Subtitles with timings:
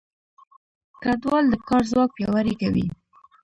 [1.01, 2.85] کډوال د کار ځواک پیاوړی کوي.